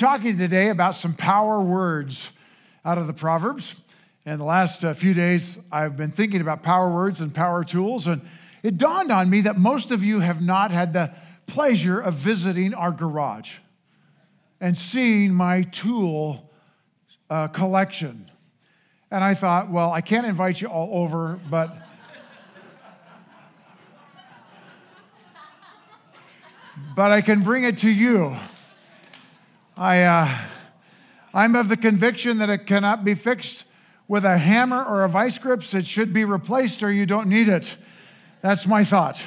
[0.00, 2.30] talking today about some power words
[2.86, 3.74] out of the Proverbs.
[4.24, 8.06] And the last uh, few days, I've been thinking about power words and power tools.
[8.06, 8.22] And
[8.62, 11.12] it dawned on me that most of you have not had the
[11.46, 13.58] pleasure of visiting our garage
[14.58, 16.50] and seeing my tool
[17.28, 18.30] uh, collection.
[19.10, 21.76] And I thought, well, I can't invite you all over, but.
[26.96, 28.34] but I can bring it to you.
[29.80, 30.28] I, uh,
[31.32, 33.64] I'm of the conviction that it cannot be fixed
[34.08, 35.72] with a hammer or a vice grips.
[35.72, 37.78] It should be replaced or you don't need it.
[38.42, 39.22] That's my thought.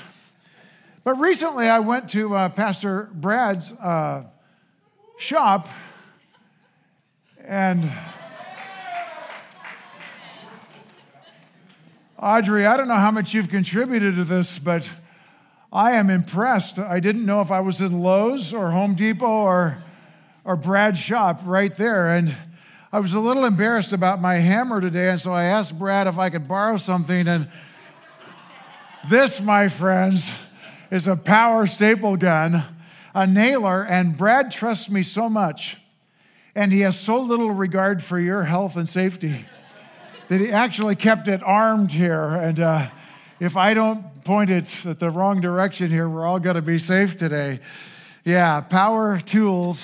[1.04, 4.26] But recently I went to uh, Pastor Brad's uh,
[5.18, 5.70] shop
[7.44, 7.92] and
[12.20, 14.88] Audrey, I don't know how much you've contributed to this, but
[15.72, 16.78] I am impressed.
[16.78, 19.84] I didn't know if I was in Lowe's or Home Depot or,
[20.46, 22.08] or Brad's shop right there.
[22.08, 22.36] And
[22.92, 26.20] I was a little embarrassed about my hammer today, and so I asked Brad if
[26.20, 27.28] I could borrow something.
[27.28, 27.48] And
[29.10, 30.32] this, my friends,
[30.92, 32.64] is a power staple gun,
[33.16, 35.78] a nailer, and Brad trusts me so much,
[36.54, 39.46] and he has so little regard for your health and safety
[40.28, 42.24] that he actually kept it armed here.
[42.24, 42.88] And uh,
[43.40, 46.80] if I don't point it at the wrong direction here, we're all going to be
[46.80, 47.60] safe today.
[48.24, 49.84] Yeah, power tools,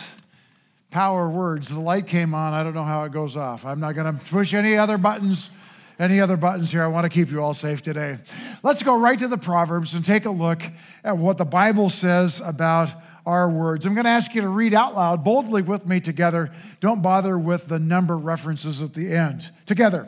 [0.91, 1.69] power words.
[1.69, 2.53] The light came on.
[2.53, 3.65] I don't know how it goes off.
[3.65, 5.49] I'm not going to push any other buttons.
[5.97, 6.81] Any other buttons here?
[6.81, 8.19] I want to keep you all safe today.
[8.63, 10.61] Let's go right to the Proverbs and take a look
[11.03, 12.89] at what the Bible says about
[13.25, 13.85] our words.
[13.85, 16.53] I'm going to ask you to read out loud boldly with me together.
[16.79, 19.51] Don't bother with the number references at the end.
[19.65, 20.07] Together.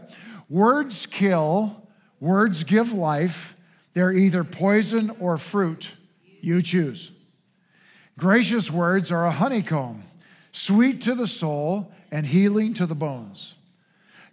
[0.50, 1.82] Words kill,
[2.22, 3.58] Words give life.
[3.94, 5.90] They're either poison or fruit.
[6.40, 7.12] You choose.
[8.18, 10.04] Gracious words are a honeycomb,
[10.52, 13.56] sweet to the soul and healing to the bones.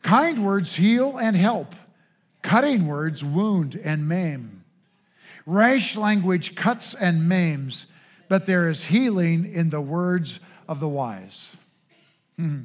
[0.02, 1.74] Kind words heal and help.
[2.42, 4.64] Cutting words wound and maim.
[5.46, 7.86] Rash language cuts and maims,
[8.28, 11.50] but there is healing in the words of the wise.
[12.36, 12.62] Hmm.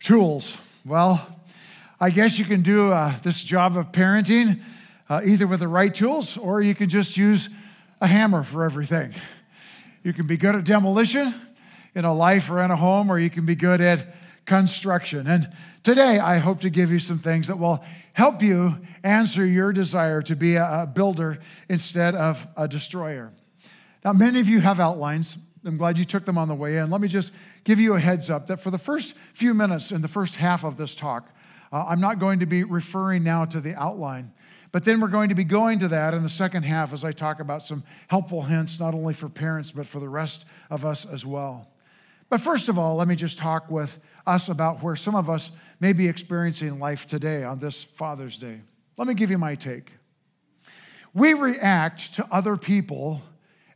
[0.00, 0.58] Tools.
[0.84, 1.36] Well,
[2.00, 4.60] I guess you can do uh, this job of parenting
[5.08, 7.48] uh, either with the right tools or you can just use
[8.00, 9.12] a hammer for everything.
[10.02, 11.34] You can be good at demolition
[11.94, 14.06] in a life or in a home, or you can be good at
[14.46, 15.26] construction.
[15.26, 15.52] And
[15.82, 20.22] today, I hope to give you some things that will help you answer your desire
[20.22, 23.32] to be a builder instead of a destroyer.
[24.04, 25.36] Now, many of you have outlines.
[25.64, 26.90] I'm glad you took them on the way in.
[26.90, 27.32] Let me just
[27.64, 30.64] give you a heads up that for the first few minutes in the first half
[30.64, 31.28] of this talk,
[31.72, 34.32] uh, I'm not going to be referring now to the outline,
[34.72, 37.12] but then we're going to be going to that in the second half as I
[37.12, 41.04] talk about some helpful hints, not only for parents, but for the rest of us
[41.04, 41.68] as well.
[42.30, 45.50] But first of all, let me just talk with us about where some of us
[45.80, 48.60] may be experiencing life today on this Father's Day.
[48.96, 49.90] Let me give you my take.
[51.12, 53.20] We react to other people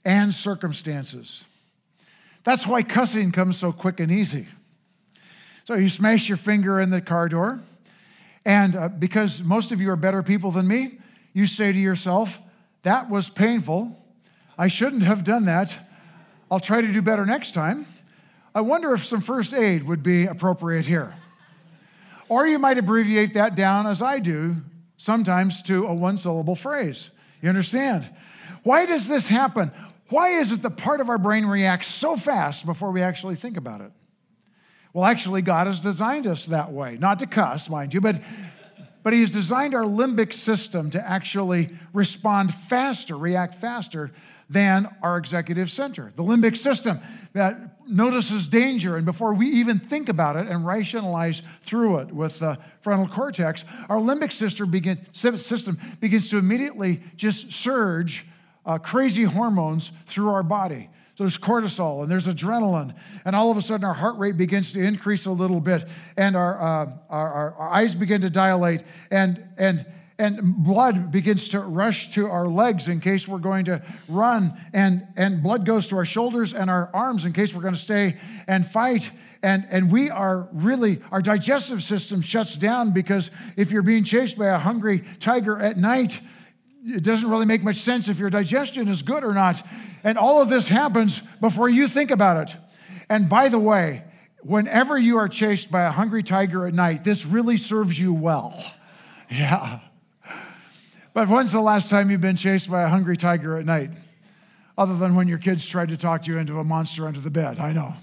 [0.04, 1.42] and circumstances.
[2.44, 4.47] That's why cussing comes so quick and easy.
[5.65, 7.60] So you smash your finger in the car door,
[8.44, 10.98] and uh, because most of you are better people than me,
[11.32, 12.38] you say to yourself,
[12.82, 13.98] That was painful.
[14.56, 15.76] I shouldn't have done that.
[16.50, 17.86] I'll try to do better next time.
[18.54, 21.12] I wonder if some first aid would be appropriate here.
[22.28, 24.56] Or you might abbreviate that down as I do,
[24.97, 27.10] sometimes to a one syllable phrase.
[27.42, 28.09] You understand?
[28.62, 29.72] Why does this happen?
[30.09, 33.56] Why is it that part of our brain reacts so fast before we actually think
[33.56, 33.91] about it?
[34.92, 36.97] Well, actually, God has designed us that way.
[36.98, 38.21] Not to cuss, mind you, but,
[39.03, 44.12] but He has designed our limbic system to actually respond faster, react faster
[44.54, 46.12] than our executive center.
[46.15, 47.00] The limbic system
[47.32, 52.38] that notices danger, and before we even think about it and rationalize through it with
[52.38, 58.26] the frontal cortex, our limbic system, begin, system begins to immediately just surge
[58.65, 62.94] uh, crazy hormones through our body So there's cortisol and there's adrenaline,
[63.25, 65.84] and all of a sudden our heart rate begins to increase a little bit,
[66.16, 69.84] and our, uh, our, our, our, eyes begin to dilate, and, and,
[70.19, 75.07] and blood begins to rush to our legs in case we're going to run, and,
[75.16, 78.16] and blood goes to our shoulders and our arms in case we're going to stay
[78.47, 79.11] and fight.
[79.43, 84.39] And, and we are really, our digestive system shuts down because if you're being chased
[84.39, 86.21] by a hungry tiger at night,
[86.84, 89.63] it doesn't really make much sense if your digestion is good or not.
[90.05, 92.57] And all of this happens before you think about it.
[93.09, 94.05] And by the way,
[94.43, 98.63] whenever you are chased by a hungry tiger at night, this really serves you well.
[99.31, 99.81] Yeah.
[101.15, 103.91] But when's the last time you've been chased by a hungry tiger at night?
[104.77, 107.61] Other than when your kids tried to talk you into a monster under the bed,
[107.61, 107.95] I know.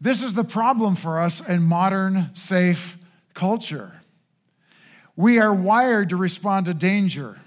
[0.00, 2.98] This is the problem for us in modern, safe
[3.34, 3.92] culture.
[5.14, 7.38] We are wired to respond to danger,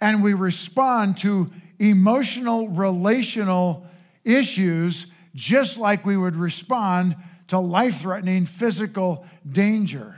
[0.00, 3.86] and we respond to emotional, relational
[4.24, 5.06] issues
[5.36, 7.14] just like we would respond
[7.46, 10.16] to life threatening physical danger.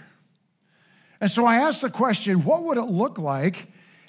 [1.21, 3.69] And so I asked the question what would it look like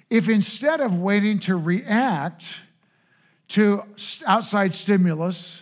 [0.09, 2.45] if instead of waiting to react
[3.49, 3.83] to
[4.25, 5.61] outside stimulus,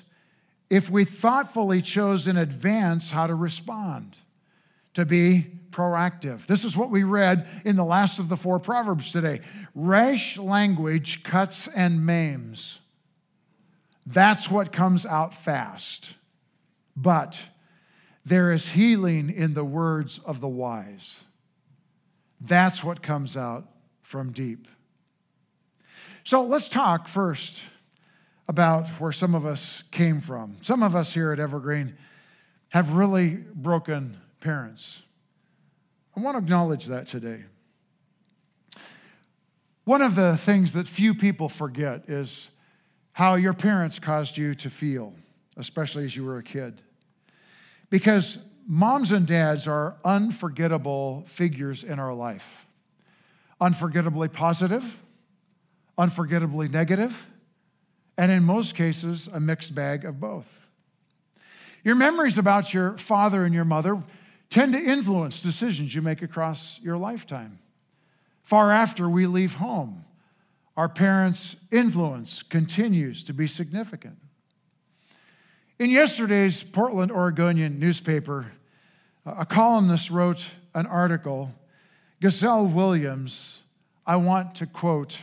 [0.69, 4.15] if we thoughtfully chose in advance how to respond,
[4.93, 6.45] to be proactive?
[6.45, 9.41] This is what we read in the last of the four Proverbs today.
[9.73, 12.79] Rash language cuts and maims.
[14.05, 16.15] That's what comes out fast.
[16.95, 17.39] But
[18.25, 21.21] there is healing in the words of the wise.
[22.41, 23.67] That's what comes out
[24.01, 24.67] from deep.
[26.23, 27.61] So let's talk first
[28.47, 30.57] about where some of us came from.
[30.61, 31.95] Some of us here at Evergreen
[32.69, 35.01] have really broken parents.
[36.15, 37.43] I want to acknowledge that today.
[39.85, 42.49] One of the things that few people forget is
[43.11, 45.13] how your parents caused you to feel,
[45.57, 46.81] especially as you were a kid.
[47.89, 48.37] Because
[48.71, 52.67] moms and dads are unforgettable figures in our life
[53.61, 55.01] unforgettably positive,
[55.97, 57.27] unforgettably negative,
[58.17, 60.47] and in most cases, a mixed bag of both.
[61.83, 64.01] Your memories about your father and your mother
[64.49, 67.59] tend to influence decisions you make across your lifetime.
[68.43, 70.05] Far after we leave home,
[70.77, 74.17] our parents' influence continues to be significant.
[75.77, 78.53] In yesterday's Portland Oregonian newspaper,
[79.25, 81.53] a columnist wrote an article.
[82.21, 83.61] Gazelle Williams,
[84.05, 85.17] I want to quote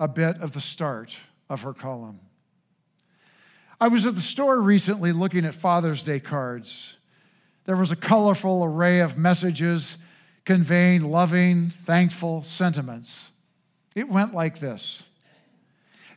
[0.00, 1.16] a bit of the start
[1.48, 2.20] of her column.
[3.80, 6.96] I was at the store recently looking at Father's Day cards.
[7.64, 9.96] There was a colorful array of messages
[10.44, 13.30] conveying loving, thankful sentiments.
[13.94, 15.02] It went like this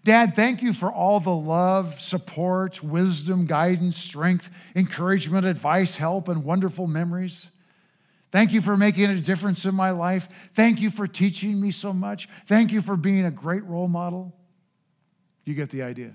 [0.07, 6.45] Dad, thank you for all the love, support, wisdom, guidance, strength, encouragement, advice, help, and
[6.45, 7.49] wonderful memories.
[8.31, 10.29] Thank you for making a difference in my life.
[10.53, 12.29] Thank you for teaching me so much.
[12.45, 14.33] Thank you for being a great role model.
[15.43, 16.13] You get the idea.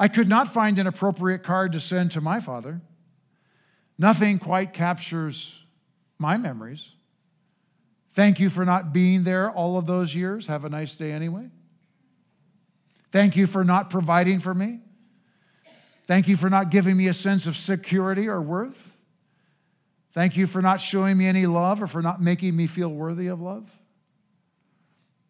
[0.00, 2.80] I could not find an appropriate card to send to my father.
[3.98, 5.62] Nothing quite captures
[6.18, 6.90] my memories.
[8.14, 10.48] Thank you for not being there all of those years.
[10.48, 11.50] Have a nice day anyway.
[13.14, 14.80] Thank you for not providing for me.
[16.08, 18.76] Thank you for not giving me a sense of security or worth.
[20.14, 23.28] Thank you for not showing me any love or for not making me feel worthy
[23.28, 23.70] of love.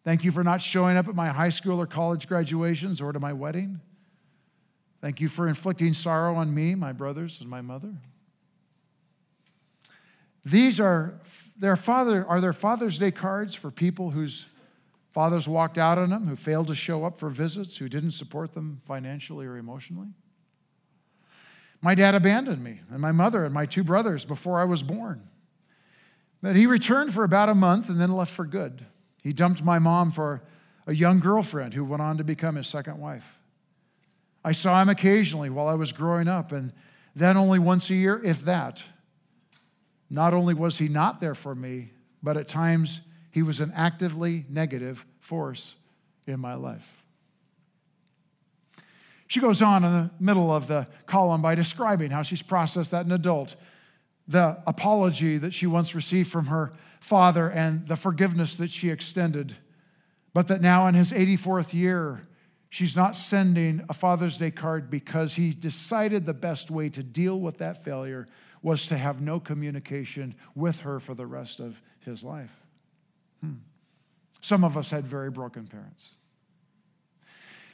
[0.03, 3.19] Thank you for not showing up at my high school or college graduations or to
[3.19, 3.79] my wedding.
[4.99, 7.93] Thank you for inflicting sorrow on me, my brothers, and my mother.
[10.43, 11.19] These are
[11.55, 14.47] their father are their Father's Day cards for people whose
[15.15, 18.53] fathers walked out on them, who failed to show up for visits, who didn't support
[18.53, 20.09] them financially or emotionally.
[21.81, 25.29] My dad abandoned me and my mother and my two brothers before I was born.
[26.41, 28.85] But he returned for about a month and then left for good.
[29.23, 30.43] He dumped my mom for
[30.85, 33.39] a young girlfriend who went on to become his second wife.
[34.43, 36.73] I saw him occasionally while I was growing up, and
[37.15, 38.83] then only once a year, if that.
[40.09, 42.99] Not only was he not there for me, but at times
[43.31, 45.73] he was an actively negative force
[46.27, 47.03] in my life.
[49.27, 53.07] She goes on in the middle of the column by describing how she's processed that
[53.07, 53.55] an adult,
[54.27, 59.55] the apology that she once received from her father, and the forgiveness that she extended,
[60.33, 62.27] but that now in his 84th year,
[62.69, 67.39] she's not sending a Father's Day card because he decided the best way to deal
[67.39, 68.27] with that failure
[68.61, 72.51] was to have no communication with her for the rest of his life.
[73.41, 73.53] Hmm.
[74.45, 76.11] Some of us had very broken parents.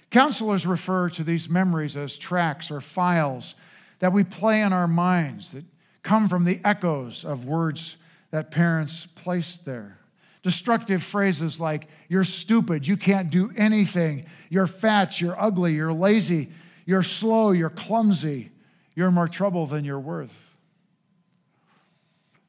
[0.09, 3.55] Counselors refer to these memories as tracks or files
[3.99, 5.65] that we play in our minds that
[6.01, 7.97] come from the echoes of words
[8.29, 9.97] that parents placed there.
[10.43, 16.51] Destructive phrases like, you're stupid, you can't do anything, you're fat, you're ugly, you're lazy,
[16.85, 18.49] you're slow, you're clumsy,
[18.95, 20.55] you're more trouble than you're worth.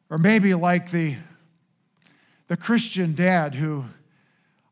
[0.09, 1.17] Or maybe like the,
[2.47, 3.87] the Christian dad who,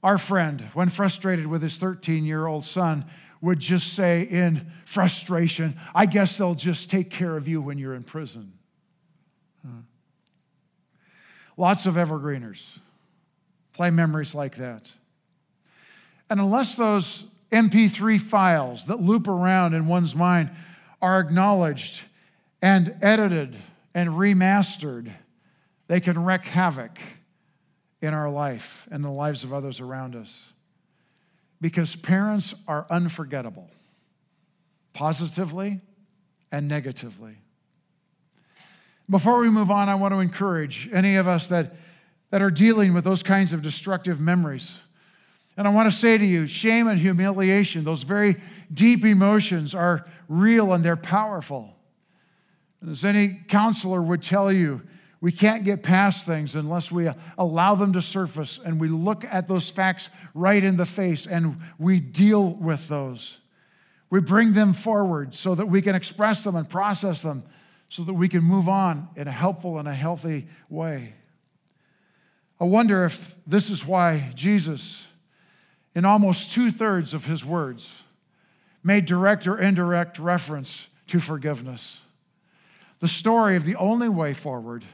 [0.02, 3.04] our friend, when frustrated with his 13 year old son,
[3.42, 7.94] would just say in frustration, I guess they'll just take care of you when you're
[7.94, 8.52] in prison.
[9.64, 9.82] Huh.
[11.56, 12.62] Lots of evergreeners
[13.72, 14.92] play memories like that.
[16.28, 20.50] And unless those MP3 files that loop around in one's mind
[21.00, 22.02] are acknowledged
[22.60, 23.56] and edited
[23.94, 25.10] and remastered,
[25.88, 26.98] they can wreak havoc
[28.02, 30.52] in our life and the lives of others around us.
[31.60, 33.68] Because parents are unforgettable,
[34.94, 35.80] positively
[36.50, 37.36] and negatively.
[39.08, 41.74] Before we move on, I want to encourage any of us that,
[42.30, 44.78] that are dealing with those kinds of destructive memories.
[45.56, 48.40] And I want to say to you shame and humiliation, those very
[48.72, 51.76] deep emotions, are real and they're powerful.
[52.80, 54.80] And as any counselor would tell you,
[55.20, 59.48] we can't get past things unless we allow them to surface and we look at
[59.48, 63.38] those facts right in the face and we deal with those.
[64.08, 67.44] We bring them forward so that we can express them and process them
[67.90, 71.12] so that we can move on in a helpful and a healthy way.
[72.60, 75.06] I wonder if this is why Jesus,
[75.94, 77.90] in almost two thirds of his words,
[78.82, 81.98] made direct or indirect reference to forgiveness.
[83.00, 84.84] The story of the only way forward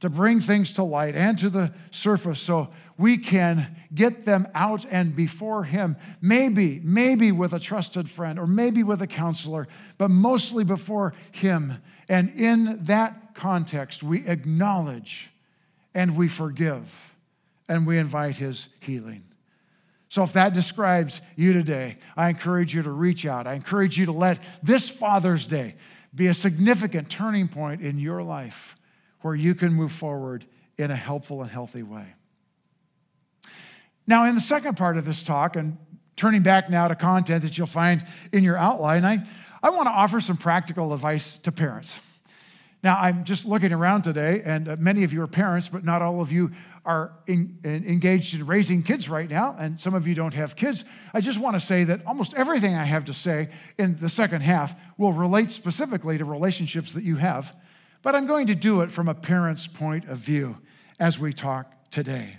[0.00, 4.84] to bring things to light and to the surface so we can get them out
[4.90, 5.96] and before Him.
[6.20, 11.78] Maybe, maybe with a trusted friend or maybe with a counselor, but mostly before Him.
[12.08, 15.30] And in that context, we acknowledge
[15.94, 17.14] and we forgive
[17.68, 19.24] and we invite His healing.
[20.08, 23.46] So, if that describes you today, I encourage you to reach out.
[23.46, 25.76] I encourage you to let this Father's Day
[26.12, 28.76] be a significant turning point in your life
[29.22, 30.44] where you can move forward
[30.78, 32.14] in a helpful and healthy way.
[34.06, 35.78] Now, in the second part of this talk, and
[36.16, 39.18] turning back now to content that you'll find in your outline, I,
[39.62, 42.00] I want to offer some practical advice to parents.
[42.82, 46.00] Now, I'm just looking around today, and uh, many of you are parents, but not
[46.00, 46.50] all of you
[46.84, 50.56] are in, in, engaged in raising kids right now, and some of you don't have
[50.56, 50.84] kids.
[51.12, 54.40] I just want to say that almost everything I have to say in the second
[54.40, 57.54] half will relate specifically to relationships that you have
[58.02, 60.58] but I'm going to do it from a parent's point of view
[60.98, 62.38] as we talk today.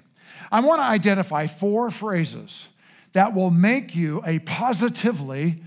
[0.51, 2.67] I want to identify four phrases
[3.13, 5.61] that will make you a positively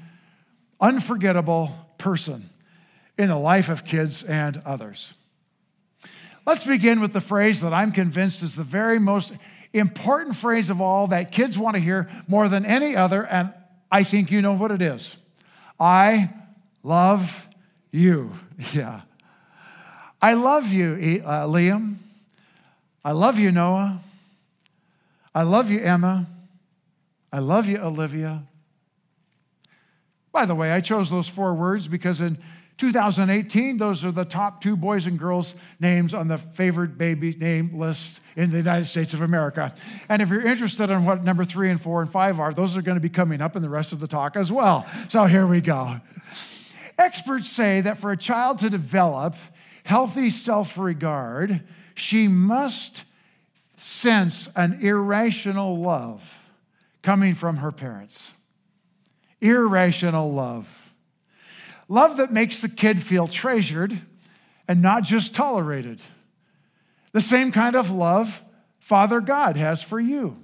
[0.81, 2.51] unforgettable person
[3.19, 5.15] in the life of kids and others.
[6.47, 9.33] Let's begin with the phrase that I'm convinced is the very most
[9.73, 13.53] important phrase of all that kids want to hear more than any other, and
[13.91, 15.17] I think you know what it is
[15.79, 16.31] I
[16.83, 17.49] love
[17.91, 18.33] you.
[18.73, 19.01] Yeah.
[20.21, 21.97] I love you, uh, Liam.
[23.05, 24.01] I love you, Noah.
[25.35, 26.27] I love you, Emma.
[27.33, 28.45] I love you, Olivia.
[30.33, 32.39] By the way, I chose those four words because in
[32.79, 37.79] 2018, those are the top two boys and girls names on the favorite baby name
[37.79, 39.73] list in the United States of America.
[40.09, 42.83] And if you're interested in what number three and four and five are, those are
[42.83, 44.87] going to be coming up in the rest of the talk as well.
[45.09, 46.01] So here we go.
[46.99, 49.37] Experts say that for a child to develop
[49.85, 51.63] healthy self regard,
[51.95, 53.05] she must
[53.77, 56.23] sense an irrational love
[57.03, 58.33] coming from her parents.
[59.41, 60.93] Irrational love.
[61.89, 64.01] Love that makes the kid feel treasured
[64.67, 66.01] and not just tolerated.
[67.13, 68.43] The same kind of love
[68.79, 70.37] Father God has for you.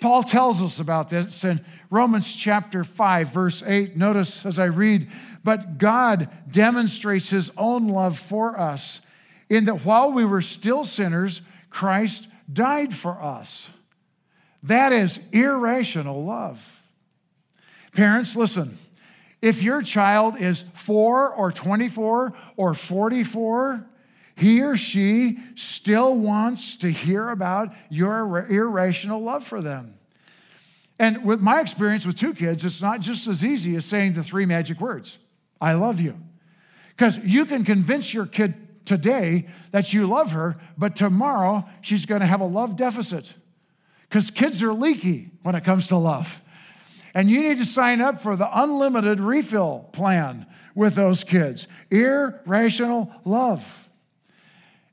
[0.00, 3.96] Paul tells us about this in Romans chapter 5, verse 8.
[3.96, 5.10] Notice as I read,
[5.42, 9.00] but God demonstrates his own love for us
[9.48, 11.40] in that while we were still sinners,
[11.70, 13.68] Christ died for us.
[14.62, 16.82] That is irrational love.
[17.92, 18.78] Parents, listen.
[19.40, 23.86] If your child is four or 24 or 44,
[24.38, 29.98] he or she still wants to hear about your irrational love for them.
[30.96, 34.22] And with my experience with two kids, it's not just as easy as saying the
[34.22, 35.18] three magic words
[35.60, 36.16] I love you.
[36.90, 42.20] Because you can convince your kid today that you love her, but tomorrow she's going
[42.20, 43.34] to have a love deficit.
[44.08, 46.40] Because kids are leaky when it comes to love.
[47.12, 51.66] And you need to sign up for the unlimited refill plan with those kids.
[51.90, 53.87] Irrational love.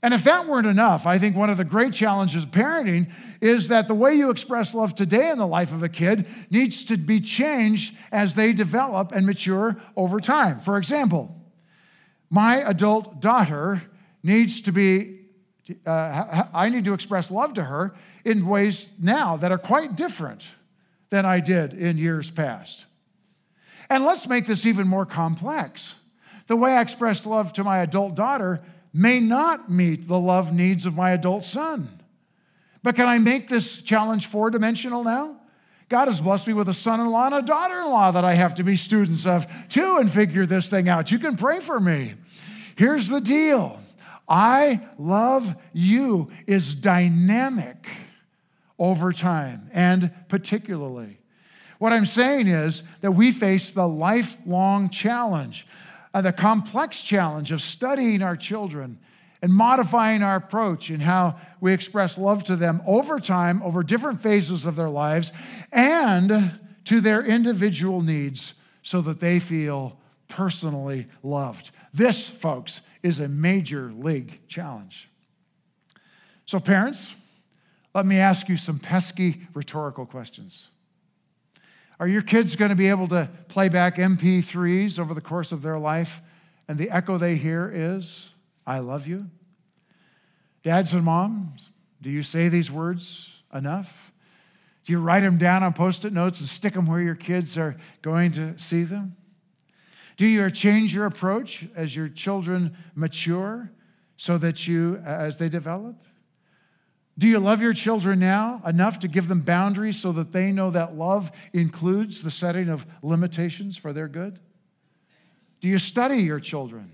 [0.06, 3.70] And if that weren't enough, I think one of the great challenges of parenting is
[3.70, 6.96] that the way you express love today in the life of a kid needs to
[6.96, 10.60] be changed as they develop and mature over time.
[10.60, 11.36] For example,
[12.30, 13.82] my adult daughter
[14.22, 15.22] needs to be,
[15.88, 20.50] uh, I need to express love to her in ways now that are quite different
[21.10, 22.86] than I did in years past.
[23.90, 25.96] And let's make this even more complex.
[26.46, 28.62] The way I expressed love to my adult daughter
[28.96, 32.02] may not meet the love needs of my adult son.
[32.82, 35.36] But can I make this challenge four dimensional now?
[35.90, 38.24] God has blessed me with a son in law and a daughter in law that
[38.24, 41.12] I have to be students of too and figure this thing out.
[41.12, 42.14] You can pray for me.
[42.78, 43.80] Here's the deal
[44.30, 47.88] I love you is dynamic
[48.80, 51.20] over time and particularly.
[51.80, 55.68] What I'm saying is that we face the lifelong challenge,
[56.16, 58.98] uh, the complex challenge of studying our children
[59.42, 64.22] and modifying our approach in how we express love to them over time, over different
[64.22, 65.34] phases of their lives,
[65.74, 71.72] and to their individual needs so that they feel personally loved.
[71.94, 75.10] This, folks, is a major league challenge.
[76.46, 77.14] So, parents,
[77.94, 80.70] let me ask you some pesky rhetorical questions.
[82.00, 85.62] Are your kids going to be able to play back MP3s over the course of
[85.62, 86.22] their life?
[86.68, 88.32] And the echo they hear is,
[88.66, 89.30] I love you?
[90.64, 91.70] Dads and moms,
[92.02, 94.12] do you say these words enough?
[94.84, 97.58] Do you write them down on post it notes and stick them where your kids
[97.58, 99.16] are going to see them?
[100.18, 103.72] Do you change your approach as your children mature
[104.18, 105.96] so that you, as they develop?
[107.18, 110.72] Do you love your children now enough to give them boundaries so that they know
[110.72, 114.40] that love includes the setting of limitations for their good?
[115.62, 116.92] Do you study your children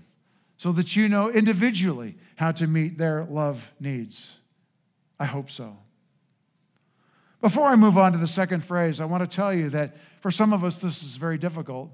[0.56, 4.30] so that you know individually how to meet their love needs?
[5.18, 5.76] I hope so.
[7.40, 10.30] Before I move on to the second phrase, I want to tell you that for
[10.30, 11.90] some of us, this is very difficult.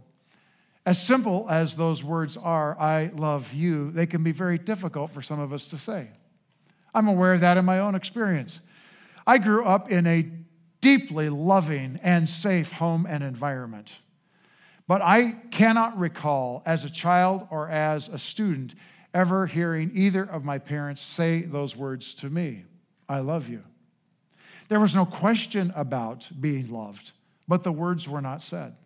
[0.84, 5.22] As simple as those words are, I love you, they can be very difficult for
[5.22, 6.08] some of us to say.
[6.94, 8.60] I'm aware of that in my own experience.
[9.26, 10.30] I grew up in a
[10.80, 13.98] deeply loving and safe home and environment.
[14.86, 18.74] But I cannot recall as a child or as a student
[19.12, 22.64] ever hearing either of my parents say those words to me
[23.08, 23.62] I love you.
[24.68, 27.12] There was no question about being loved,
[27.46, 28.76] but the words were not said.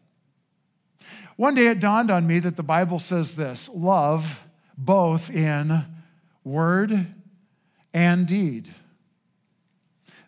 [1.36, 4.40] One day it dawned on me that the Bible says this love
[4.78, 5.84] both in
[6.44, 7.14] word
[7.92, 8.72] and deed.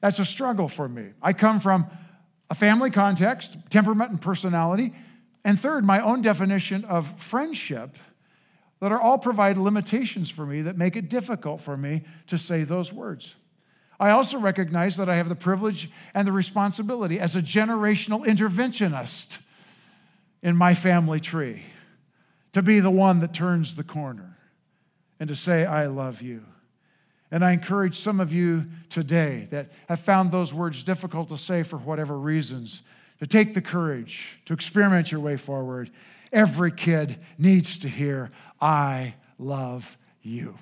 [0.00, 1.10] That's a struggle for me.
[1.22, 1.86] I come from
[2.50, 4.92] a family context, temperament and personality,
[5.44, 7.96] and third, my own definition of friendship
[8.80, 12.64] that are all provide limitations for me that make it difficult for me to say
[12.64, 13.34] those words.
[13.98, 19.38] I also recognize that I have the privilege and the responsibility as a generational interventionist
[20.42, 21.62] in my family tree
[22.52, 24.36] to be the one that turns the corner
[25.18, 26.44] and to say, I love you.
[27.30, 31.62] And I encourage some of you today that have found those words difficult to say
[31.62, 32.82] for whatever reasons
[33.20, 35.90] to take the courage to experiment your way forward.
[36.32, 40.58] Every kid needs to hear, I love you.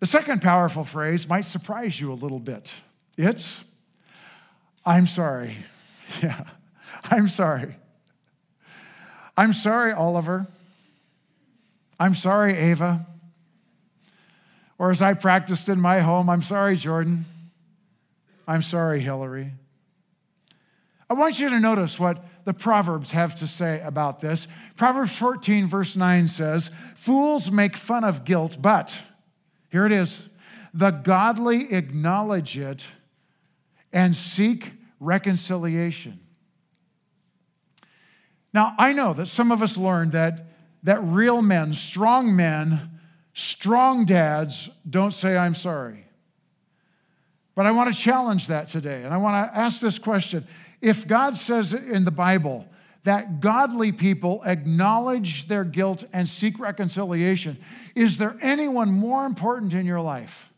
[0.00, 2.74] The second powerful phrase might surprise you a little bit.
[3.16, 3.60] It's,
[4.84, 5.58] I'm sorry.
[6.22, 6.44] Yeah,
[7.04, 7.74] I'm sorry.
[9.34, 10.46] I'm sorry, Oliver.
[11.98, 13.06] I'm sorry, Ava.
[14.82, 17.24] Or as I practiced in my home, I'm sorry, Jordan.
[18.48, 19.52] I'm sorry, Hillary.
[21.08, 24.48] I want you to notice what the Proverbs have to say about this.
[24.74, 29.00] Proverbs 14, verse 9 says, Fools make fun of guilt, but,
[29.70, 30.28] here it is,
[30.74, 32.84] the godly acknowledge it
[33.92, 36.18] and seek reconciliation.
[38.52, 40.44] Now, I know that some of us learned that,
[40.82, 42.91] that real men, strong men,
[43.34, 46.04] Strong dads don't say, I'm sorry.
[47.54, 49.02] But I want to challenge that today.
[49.04, 50.46] And I want to ask this question
[50.80, 52.66] If God says in the Bible
[53.04, 57.58] that godly people acknowledge their guilt and seek reconciliation,
[57.94, 60.52] is there anyone more important in your life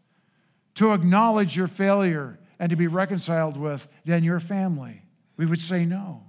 [0.75, 5.03] to acknowledge your failure and to be reconciled with than your family?
[5.37, 6.23] We would say no.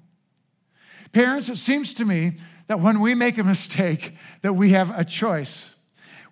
[1.12, 5.06] Parents, it seems to me that when we make a mistake, that we have a
[5.06, 5.75] choice.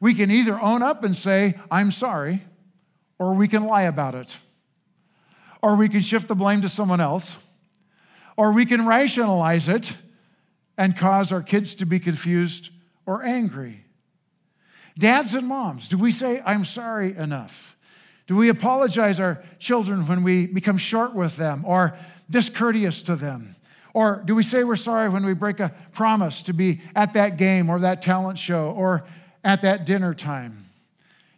[0.03, 2.43] We can either own up and say, I'm sorry,
[3.19, 4.35] or we can lie about it.
[5.61, 7.37] Or we can shift the blame to someone else.
[8.35, 9.95] Or we can rationalize it
[10.77, 12.69] and cause our kids to be confused
[13.05, 13.85] or angry.
[14.99, 17.77] Dads and moms, do we say, I'm sorry enough?
[18.27, 21.97] Do we apologize our children when we become short with them or
[22.29, 23.55] discourteous to them?
[23.93, 27.37] Or do we say we're sorry when we break a promise to be at that
[27.37, 29.05] game or that talent show or
[29.43, 30.65] at that dinner time?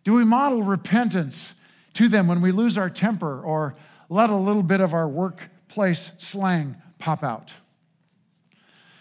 [0.04, 1.56] Do we model repentance
[1.94, 3.76] to them when we lose our temper or
[4.10, 7.52] let a little bit of our workplace slang pop out?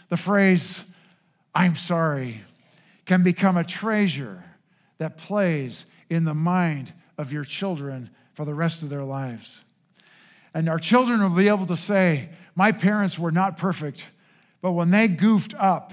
[0.08, 0.82] The phrase,
[1.54, 2.42] I'm sorry,
[3.04, 4.42] can become a treasure
[4.98, 9.60] that plays in the mind of your children for the rest of their lives.
[10.54, 14.06] And our children will be able to say, My parents were not perfect,
[14.62, 15.92] but when they goofed up,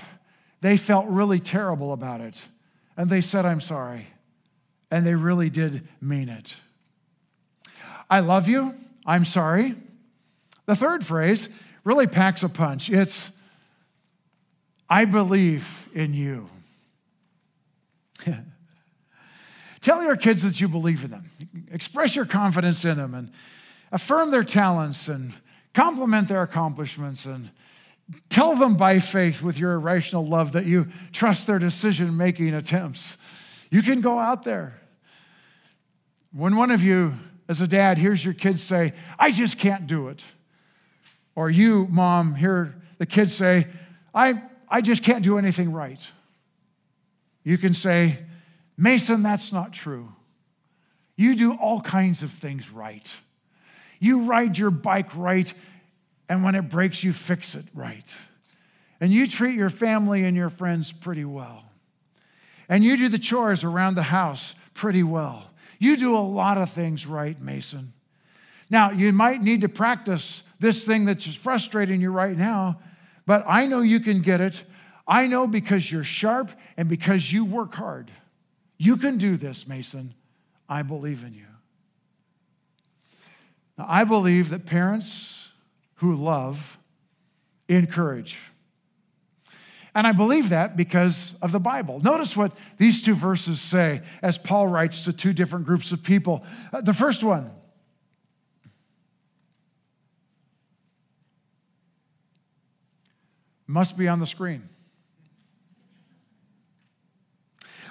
[0.62, 2.41] they felt really terrible about it.
[3.01, 4.05] And they said, I'm sorry.
[4.91, 6.55] And they really did mean it.
[8.07, 8.75] I love you.
[9.07, 9.73] I'm sorry.
[10.67, 11.49] The third phrase
[11.83, 12.91] really packs a punch.
[12.91, 13.31] It's,
[14.87, 16.47] I believe in you.
[19.81, 21.31] Tell your kids that you believe in them.
[21.71, 23.31] Express your confidence in them and
[23.91, 25.33] affirm their talents and
[25.73, 27.49] compliment their accomplishments and
[28.30, 33.17] tell them by faith with your irrational love that you trust their decision making attempts.
[33.69, 34.82] You can go out there.
[36.34, 37.13] When one of you,
[37.47, 40.24] as a dad, hears your kids say, I just can't do it,
[41.36, 43.67] or you, mom, hear the kids say,
[44.13, 46.00] I, I just can't do anything right,
[47.43, 48.19] you can say,
[48.78, 50.13] Mason, that's not true.
[51.15, 53.10] You do all kinds of things right.
[54.00, 55.54] You ride your bike right,
[56.32, 58.10] and when it breaks, you fix it right.
[59.02, 61.65] And you treat your family and your friends pretty well.
[62.70, 65.52] And you do the chores around the house pretty well.
[65.78, 67.91] You do a lot of things right, Mason.
[68.70, 72.80] Now, you might need to practice this thing that's frustrating you right now,
[73.26, 74.63] but I know you can get it.
[75.06, 78.10] I know because you're sharp and because you work hard.
[78.78, 80.13] You can do this, Mason.
[80.70, 81.48] I believe in you.
[83.78, 85.40] Now, I believe that parents
[86.01, 86.79] who love
[87.69, 88.39] encourage.
[89.93, 91.99] And I believe that because of the Bible.
[91.99, 96.43] Notice what these two verses say as Paul writes to two different groups of people.
[96.73, 97.51] Uh, the first one
[103.67, 104.67] must be on the screen.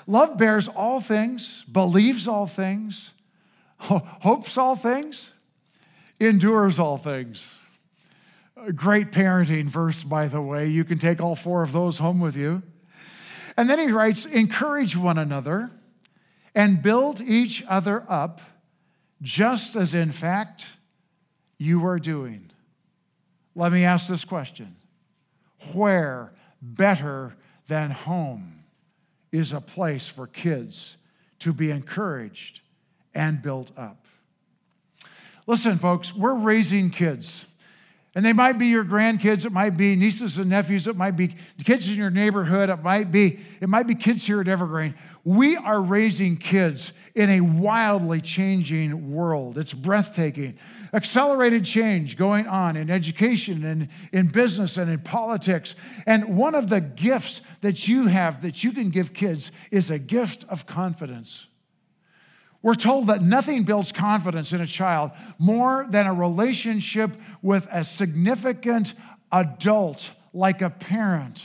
[0.09, 3.13] Love bears all things, believes all things,
[3.79, 5.31] hopes all things,
[6.19, 7.55] endures all things.
[8.75, 10.69] Great parenting verse, by the way.
[10.69, 12.63] You can take all four of those home with you.
[13.57, 15.71] And then he writes, encourage one another
[16.55, 18.41] and build each other up,
[19.23, 20.67] just as in fact
[21.59, 22.51] you are doing.
[23.55, 24.77] Let me ask this question
[25.75, 27.35] Where better
[27.67, 28.61] than home?
[29.33, 30.97] is a place for kids
[31.39, 32.61] to be encouraged
[33.15, 34.07] and built up.
[35.47, 37.47] Listen, folks, we're raising kids.
[38.15, 41.37] And they might be your grandkids, it might be nieces and nephews, it might be
[41.65, 44.95] kids in your neighborhood, it might be, it might be kids here at Evergreen.
[45.25, 49.59] We are raising kids in a wildly changing world.
[49.59, 50.59] It's breathtaking.
[50.93, 55.77] Accelerated change going on in education and in business and in politics.
[56.07, 59.99] And one of the gifts that you have that you can give kids is a
[59.99, 61.47] gift of confidence.
[62.63, 67.85] We're told that nothing builds confidence in a child more than a relationship with a
[67.85, 68.93] significant
[69.33, 71.43] adult like a parent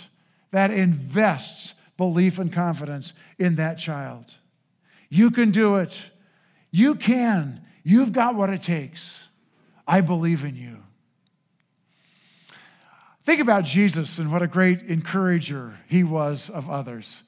[0.52, 4.34] that invests belief and confidence in that child.
[5.10, 6.02] You can do it.
[6.72, 7.62] You can.
[7.84, 9.24] You've got what it takes.
[9.88, 10.78] I believe in you.
[13.24, 17.24] Think about Jesus and what a great encourager he was of others.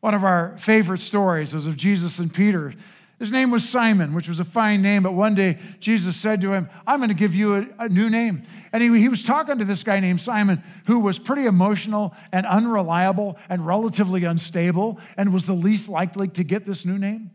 [0.00, 2.72] One of our favorite stories is of Jesus and Peter.
[3.20, 6.54] His name was Simon, which was a fine name, but one day Jesus said to
[6.54, 8.44] him, I'm going to give you a, a, new name.
[8.72, 12.46] And he, he was talking to this guy named Simon, who was pretty emotional and
[12.46, 17.30] unreliable and relatively unstable and was the least likely to get this new name.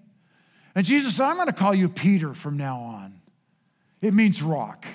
[0.74, 3.21] And Jesus said, I'm going to call you Peter from now on.
[4.02, 4.88] It means rock.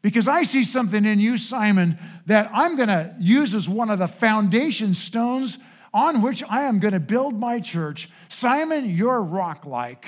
[0.00, 3.98] Because I see something in you, Simon, that I'm going to use as one of
[3.98, 5.58] the foundation stones
[5.96, 8.10] on which I am going to build my church.
[8.28, 10.06] Simon, you're rock like.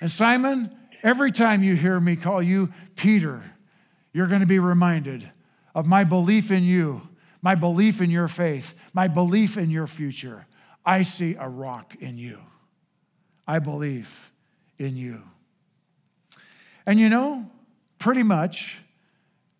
[0.00, 0.70] And Simon,
[1.02, 3.42] every time you hear me call you Peter,
[4.12, 5.28] you're going to be reminded
[5.74, 7.02] of my belief in you,
[7.42, 10.46] my belief in your faith, my belief in your future.
[10.86, 12.38] I see a rock in you.
[13.48, 14.30] I believe
[14.78, 15.20] in you.
[16.86, 17.50] And you know,
[17.98, 18.78] pretty much,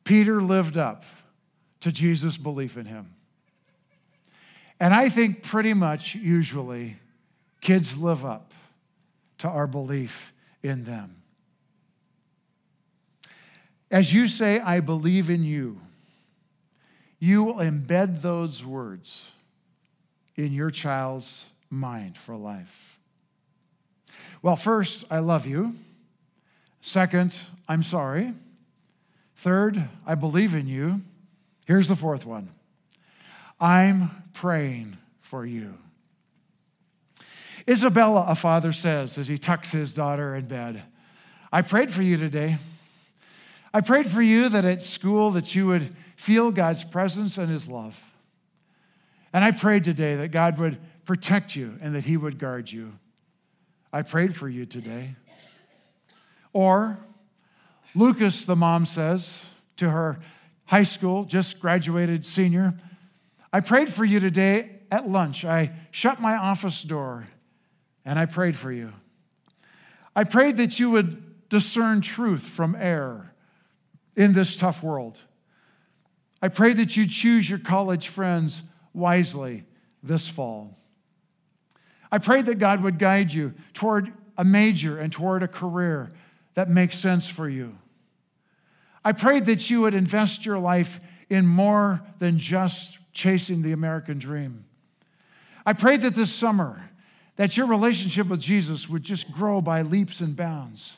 [0.04, 1.02] Peter lived up
[1.80, 3.10] to Jesus' belief in him.
[4.84, 6.98] And I think pretty much, usually,
[7.62, 8.52] kids live up
[9.38, 10.30] to our belief
[10.62, 11.22] in them.
[13.90, 15.80] As you say, I believe in you,
[17.18, 19.24] you will embed those words
[20.36, 22.98] in your child's mind for life.
[24.42, 25.76] Well, first, I love you.
[26.82, 27.34] Second,
[27.66, 28.34] I'm sorry.
[29.36, 31.00] Third, I believe in you.
[31.64, 32.50] Here's the fourth one
[33.64, 35.78] I'm praying for you.
[37.66, 40.82] Isabella, a father says as he tucks his daughter in bed,
[41.50, 42.58] I prayed for you today.
[43.72, 47.66] I prayed for you that at school that you would feel God's presence and his
[47.66, 47.98] love.
[49.32, 52.92] And I prayed today that God would protect you and that he would guard you.
[53.94, 55.16] I prayed for you today.
[56.52, 56.98] Or
[57.94, 59.46] Lucas, the mom says
[59.78, 60.20] to her
[60.66, 62.74] high school, just graduated senior,
[63.54, 65.44] I prayed for you today at lunch.
[65.44, 67.28] I shut my office door
[68.04, 68.92] and I prayed for you.
[70.16, 73.32] I prayed that you would discern truth from error
[74.16, 75.20] in this tough world.
[76.42, 79.62] I pray that you choose your college friends wisely
[80.02, 80.76] this fall.
[82.10, 86.10] I pray that God would guide you toward a major and toward a career
[86.54, 87.78] that makes sense for you.
[89.04, 90.98] I prayed that you would invest your life
[91.30, 94.66] in more than just chasing the American dream.
[95.64, 96.90] I prayed that this summer
[97.36, 100.96] that your relationship with Jesus would just grow by leaps and bounds.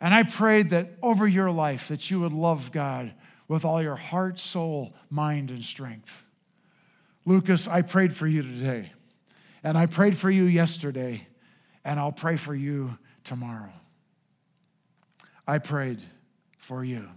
[0.00, 3.14] And I prayed that over your life that you would love God
[3.46, 6.12] with all your heart, soul, mind, and strength.
[7.24, 8.92] Lucas, I prayed for you today.
[9.62, 11.26] And I prayed for you yesterday,
[11.84, 13.72] and I'll pray for you tomorrow.
[15.46, 16.02] I prayed
[16.58, 17.08] for you.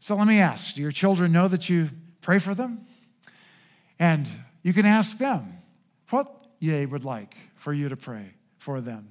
[0.00, 1.90] So let me ask do your children know that you
[2.28, 2.86] pray for them?
[3.98, 4.28] And
[4.62, 5.62] you can ask them
[6.10, 9.08] what they would like for you to pray for them.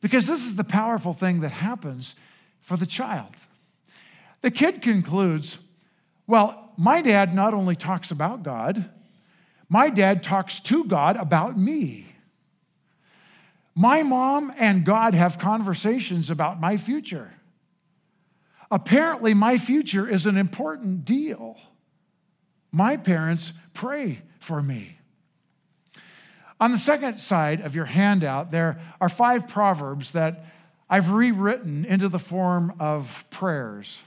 [0.00, 2.16] Because this is the powerful thing that happens
[2.60, 3.30] for the child.
[4.40, 5.58] The kid concludes,
[6.26, 8.90] Well, my dad not only talks about God,
[9.68, 12.16] my dad talks to God about me.
[13.76, 17.32] My mom and God have conversations about my future.
[18.72, 21.60] Apparently, my future is an important deal.
[22.72, 24.96] My parents pray for me.
[26.58, 30.46] On the second side of your handout, there are five proverbs that
[30.88, 33.98] I've rewritten into the form of prayers.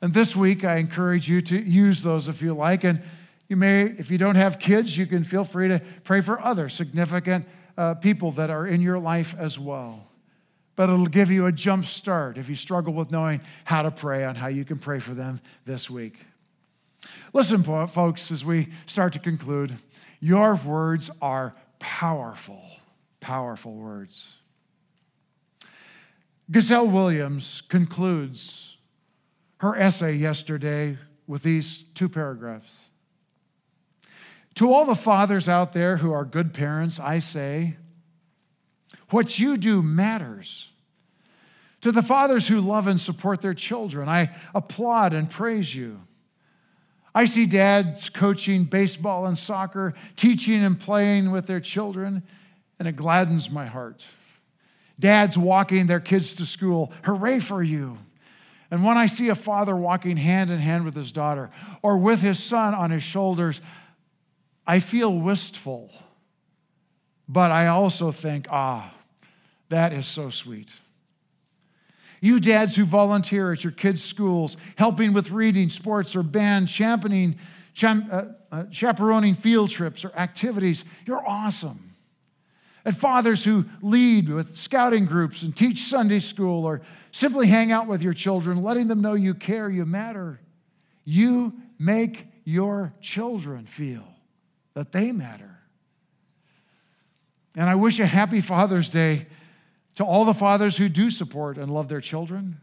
[0.00, 2.84] And this week, I encourage you to use those if you like.
[2.84, 3.02] And
[3.48, 6.68] you may, if you don't have kids, you can feel free to pray for other
[6.68, 10.06] significant uh, people that are in your life as well.
[10.76, 14.24] But it'll give you a jump start if you struggle with knowing how to pray
[14.24, 16.18] on how you can pray for them this week.
[17.32, 19.76] Listen, folks, as we start to conclude,
[20.20, 22.62] your words are powerful,
[23.20, 24.36] powerful words.
[26.50, 28.76] Gazelle Williams concludes
[29.58, 32.72] her essay yesterday with these two paragraphs.
[34.56, 37.76] To all the fathers out there who are good parents, I say,
[39.10, 40.68] what you do matters.
[41.80, 46.00] To the fathers who love and support their children, I applaud and praise you.
[47.14, 52.22] I see dads coaching baseball and soccer, teaching and playing with their children,
[52.78, 54.04] and it gladdens my heart.
[54.98, 57.98] Dads walking their kids to school, hooray for you.
[58.70, 61.50] And when I see a father walking hand in hand with his daughter
[61.82, 63.60] or with his son on his shoulders,
[64.66, 65.92] I feel wistful.
[67.28, 68.92] But I also think, ah,
[69.68, 70.70] that is so sweet.
[72.24, 77.36] You dads who volunteer at your kids' schools, helping with reading, sports, or band, championing,
[77.74, 81.92] cham, uh, uh, chaperoning field trips or activities, you're awesome.
[82.86, 86.80] And fathers who lead with scouting groups and teach Sunday school or
[87.12, 90.40] simply hang out with your children, letting them know you care, you matter.
[91.04, 94.08] You make your children feel
[94.72, 95.58] that they matter.
[97.54, 99.26] And I wish a happy Father's Day
[99.96, 102.58] to all the fathers who do support and love their children,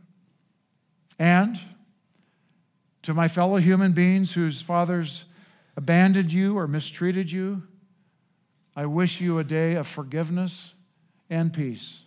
[1.18, 1.60] and
[3.04, 5.26] to my fellow human beings whose fathers
[5.76, 7.64] abandoned you or mistreated you,
[8.76, 10.74] I wish you a day of forgiveness
[11.30, 12.02] and peace.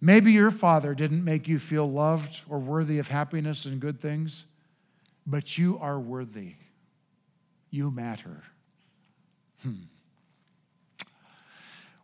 [0.00, 4.44] Maybe your father didn't make you feel loved or worthy of happiness and good things,
[5.26, 6.54] but you are worthy.
[7.70, 8.42] You matter.
[9.62, 9.84] Hmm.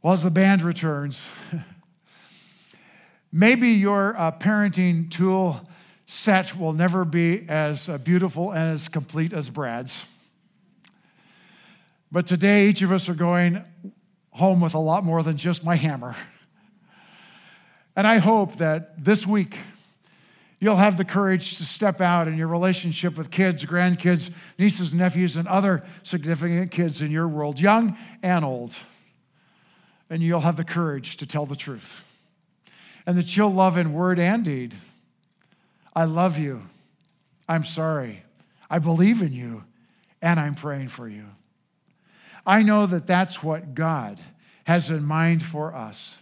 [0.01, 1.29] Well, as the band returns,
[3.33, 5.69] Maybe your uh, parenting tool
[6.07, 10.03] set will never be as uh, beautiful and as complete as Brad's.
[12.11, 13.63] But today, each of us are going
[14.31, 16.17] home with a lot more than just my hammer.
[17.95, 19.59] And I hope that this week,
[20.59, 25.37] you'll have the courage to step out in your relationship with kids, grandkids, nieces, nephews,
[25.37, 28.75] and other significant kids in your world, young and old.
[30.09, 32.03] And you'll have the courage to tell the truth
[33.09, 34.75] and that you'll love in word and deed.
[35.97, 36.69] I love you.
[37.49, 38.23] I'm sorry.
[38.69, 39.65] I believe in you,
[40.21, 41.25] and I'm praying for you.
[42.47, 44.21] I know that that's what God
[44.65, 46.19] has in mind for us.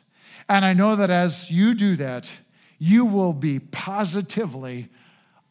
[0.49, 2.31] And I know that as you do that,
[2.79, 4.89] you will be positively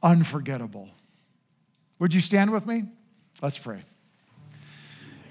[0.02, 0.88] unforgettable.
[2.00, 2.86] Would you stand with me?
[3.42, 3.82] Let's pray.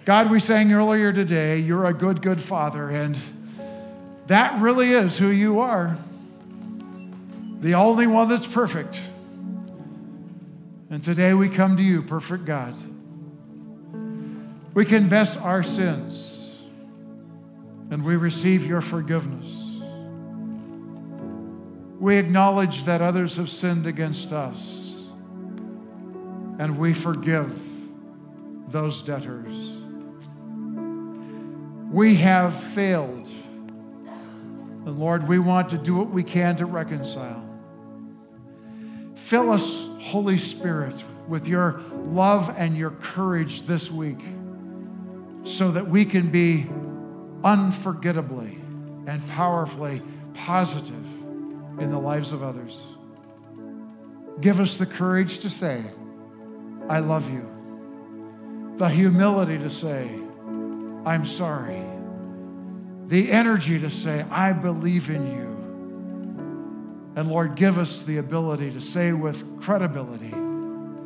[0.05, 3.17] God, we sang earlier today, you're a good, good father, and
[4.27, 5.99] that really is who you are.
[7.61, 9.01] The only one that's perfect.
[10.91, 12.77] And today we come to you, perfect God.
[14.75, 16.63] We confess our sins
[17.91, 19.47] and we receive your forgiveness.
[22.01, 25.07] We acknowledge that others have sinned against us
[26.59, 27.59] and we forgive
[28.69, 29.73] those debtors.
[31.91, 33.31] We have failed.
[34.87, 37.43] And Lord, we want to do what we can to reconcile.
[39.15, 44.21] Fill us, Holy Spirit, with your love and your courage this week
[45.45, 46.67] so that we can be
[47.43, 48.59] unforgettably
[49.07, 51.05] and powerfully positive
[51.79, 52.79] in the lives of others.
[54.41, 55.85] Give us the courage to say,
[56.89, 60.11] I love you, the humility to say,
[61.07, 61.84] I'm sorry,
[63.07, 65.45] the energy to say, I believe in you.
[67.17, 70.33] And Lord, give us the ability to say with credibility,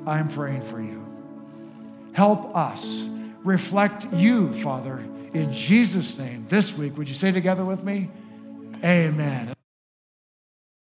[0.06, 1.04] I'm praying for you.
[2.12, 3.04] Help us
[3.44, 6.96] reflect you, Father, in Jesus' name this week.
[6.96, 8.08] Would you say together with me?
[8.82, 9.57] Amen.